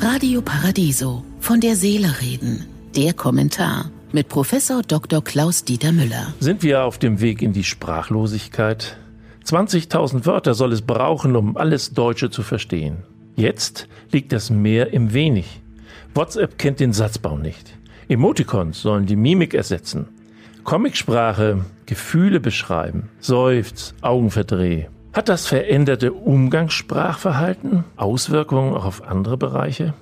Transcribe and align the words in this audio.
Radio 0.00 0.42
Paradiso 0.42 1.24
von 1.40 1.60
der 1.60 1.76
Seele 1.76 2.20
reden. 2.20 2.66
Der 2.96 3.12
Kommentar 3.12 3.90
mit 4.12 4.28
Professor 4.28 4.82
Dr. 4.82 5.22
Klaus 5.22 5.64
Dieter 5.64 5.92
Müller. 5.92 6.34
Sind 6.40 6.62
wir 6.62 6.84
auf 6.84 6.98
dem 6.98 7.20
Weg 7.20 7.40
in 7.40 7.52
die 7.52 7.64
Sprachlosigkeit? 7.64 8.96
20.000 9.46 10.26
Wörter 10.26 10.54
soll 10.54 10.72
es 10.72 10.82
brauchen, 10.82 11.36
um 11.36 11.56
alles 11.56 11.92
Deutsche 11.92 12.30
zu 12.30 12.42
verstehen. 12.42 12.98
Jetzt 13.36 13.88
liegt 14.10 14.32
das 14.32 14.50
mehr 14.50 14.92
im 14.92 15.12
Wenig. 15.12 15.60
WhatsApp 16.14 16.58
kennt 16.58 16.80
den 16.80 16.92
Satzbau 16.92 17.38
nicht. 17.38 17.78
Emoticons 18.08 18.82
sollen 18.82 19.06
die 19.06 19.16
Mimik 19.16 19.54
ersetzen. 19.54 20.08
Comicsprache 20.64 21.64
Gefühle 21.86 22.40
beschreiben. 22.40 23.08
Seufz, 23.20 23.94
Augenverdreh. 24.00 24.86
Hat 25.12 25.28
das 25.28 25.46
veränderte 25.46 26.14
Umgangssprachverhalten 26.14 27.84
Auswirkungen 27.96 28.74
auch 28.74 28.86
auf 28.86 29.06
andere 29.06 29.36
Bereiche? 29.36 29.92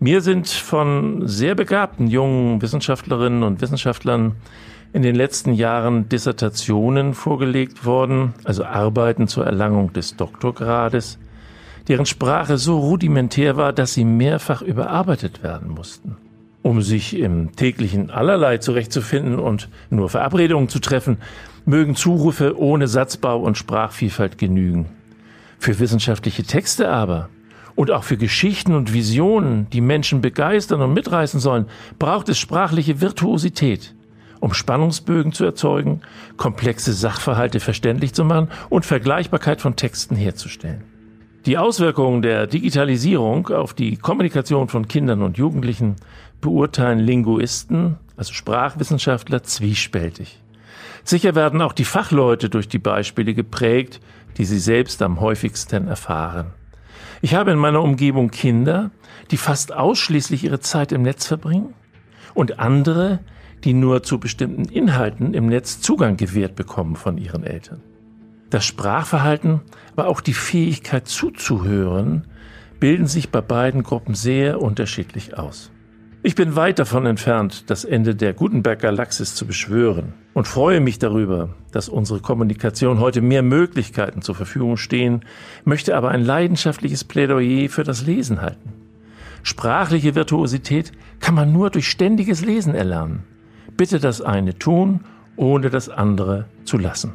Mir 0.00 0.20
sind 0.20 0.48
von 0.48 1.26
sehr 1.26 1.54
begabten 1.54 2.08
jungen 2.08 2.60
Wissenschaftlerinnen 2.60 3.42
und 3.42 3.62
Wissenschaftlern 3.62 4.36
in 4.92 5.00
den 5.00 5.14
letzten 5.14 5.54
Jahren 5.54 6.10
Dissertationen 6.10 7.14
vorgelegt 7.14 7.86
worden, 7.86 8.34
also 8.44 8.64
Arbeiten 8.66 9.28
zur 9.28 9.46
Erlangung 9.46 9.94
des 9.94 10.16
Doktorgrades, 10.16 11.18
deren 11.88 12.04
Sprache 12.04 12.58
so 12.58 12.80
rudimentär 12.80 13.56
war, 13.56 13.72
dass 13.72 13.94
sie 13.94 14.04
mehrfach 14.04 14.60
überarbeitet 14.60 15.42
werden 15.42 15.70
mussten. 15.70 16.18
Um 16.62 16.82
sich 16.82 17.16
im 17.16 17.56
täglichen 17.56 18.10
Allerlei 18.10 18.58
zurechtzufinden 18.58 19.38
und 19.38 19.68
nur 19.88 20.10
Verabredungen 20.10 20.68
zu 20.68 20.78
treffen, 20.78 21.16
mögen 21.64 21.96
Zurufe 21.96 22.58
ohne 22.58 22.86
Satzbau 22.86 23.40
und 23.40 23.56
Sprachvielfalt 23.56 24.36
genügen. 24.36 24.86
Für 25.58 25.78
wissenschaftliche 25.78 26.42
Texte 26.42 26.88
aber 26.88 27.28
und 27.76 27.90
auch 27.90 28.04
für 28.04 28.16
Geschichten 28.18 28.74
und 28.74 28.92
Visionen, 28.92 29.68
die 29.70 29.80
Menschen 29.80 30.20
begeistern 30.20 30.82
und 30.82 30.92
mitreißen 30.92 31.40
sollen, 31.40 31.66
braucht 31.98 32.28
es 32.28 32.38
sprachliche 32.38 33.00
Virtuosität, 33.00 33.94
um 34.40 34.52
Spannungsbögen 34.52 35.32
zu 35.32 35.44
erzeugen, 35.44 36.02
komplexe 36.36 36.92
Sachverhalte 36.92 37.60
verständlich 37.60 38.12
zu 38.12 38.24
machen 38.24 38.48
und 38.68 38.84
Vergleichbarkeit 38.84 39.60
von 39.60 39.76
Texten 39.76 40.16
herzustellen. 40.16 40.82
Die 41.46 41.56
Auswirkungen 41.56 42.20
der 42.20 42.46
Digitalisierung 42.46 43.48
auf 43.48 43.72
die 43.72 43.96
Kommunikation 43.96 44.68
von 44.68 44.88
Kindern 44.88 45.22
und 45.22 45.38
Jugendlichen 45.38 45.96
beurteilen 46.42 46.98
Linguisten, 46.98 47.96
also 48.16 48.34
Sprachwissenschaftler, 48.34 49.42
zwiespältig. 49.42 50.38
Sicher 51.02 51.34
werden 51.34 51.62
auch 51.62 51.72
die 51.72 51.84
Fachleute 51.84 52.50
durch 52.50 52.68
die 52.68 52.78
Beispiele 52.78 53.32
geprägt, 53.32 54.00
die 54.36 54.44
sie 54.44 54.58
selbst 54.58 55.00
am 55.00 55.20
häufigsten 55.20 55.88
erfahren. 55.88 56.52
Ich 57.22 57.34
habe 57.34 57.52
in 57.52 57.58
meiner 57.58 57.82
Umgebung 57.82 58.30
Kinder, 58.30 58.90
die 59.30 59.38
fast 59.38 59.72
ausschließlich 59.72 60.44
ihre 60.44 60.60
Zeit 60.60 60.92
im 60.92 61.02
Netz 61.02 61.26
verbringen 61.26 61.74
und 62.34 62.58
andere, 62.58 63.20
die 63.64 63.72
nur 63.72 64.02
zu 64.02 64.20
bestimmten 64.20 64.64
Inhalten 64.64 65.32
im 65.32 65.46
Netz 65.46 65.80
Zugang 65.80 66.18
gewährt 66.18 66.54
bekommen 66.54 66.96
von 66.96 67.16
ihren 67.16 67.44
Eltern. 67.44 67.82
Das 68.50 68.64
Sprachverhalten, 68.64 69.60
aber 69.92 70.08
auch 70.08 70.20
die 70.20 70.34
Fähigkeit 70.34 71.06
zuzuhören, 71.06 72.24
bilden 72.80 73.06
sich 73.06 73.30
bei 73.30 73.40
beiden 73.40 73.84
Gruppen 73.84 74.14
sehr 74.14 74.60
unterschiedlich 74.60 75.38
aus. 75.38 75.70
Ich 76.22 76.34
bin 76.34 76.56
weit 76.56 76.78
davon 76.78 77.06
entfernt, 77.06 77.70
das 77.70 77.84
Ende 77.84 78.14
der 78.14 78.34
Gutenberg-Galaxis 78.34 79.34
zu 79.34 79.46
beschwören 79.46 80.12
und 80.34 80.48
freue 80.48 80.80
mich 80.80 80.98
darüber, 80.98 81.50
dass 81.70 81.88
unsere 81.88 82.20
Kommunikation 82.20 82.98
heute 82.98 83.22
mehr 83.22 83.42
Möglichkeiten 83.42 84.20
zur 84.20 84.34
Verfügung 84.34 84.76
stehen, 84.76 85.22
möchte 85.64 85.96
aber 85.96 86.10
ein 86.10 86.22
leidenschaftliches 86.22 87.04
Plädoyer 87.04 87.70
für 87.70 87.84
das 87.84 88.04
Lesen 88.04 88.42
halten. 88.42 88.72
Sprachliche 89.42 90.14
Virtuosität 90.14 90.92
kann 91.20 91.34
man 91.34 91.52
nur 91.52 91.70
durch 91.70 91.88
ständiges 91.88 92.44
Lesen 92.44 92.74
erlernen. 92.74 93.22
Bitte 93.76 93.98
das 93.98 94.20
eine 94.20 94.58
tun, 94.58 95.00
ohne 95.36 95.70
das 95.70 95.88
andere 95.88 96.46
zu 96.64 96.76
lassen. 96.76 97.14